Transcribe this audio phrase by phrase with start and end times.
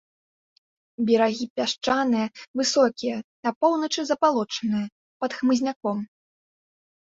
[1.09, 2.27] Берагі пясчаныя,
[2.61, 3.17] высокія,
[3.49, 4.87] на поўначы забалочаныя,
[5.25, 5.97] пад хмызняком.